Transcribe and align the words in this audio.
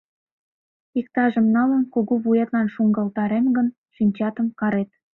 Иктажым 0.99 1.45
налын, 1.55 1.83
кугу 1.93 2.13
вуетлан 2.23 2.67
шуҥгалтарем 2.73 3.45
гын, 3.57 3.67
шинчатым 3.95 4.47
карет!.. 4.59 4.89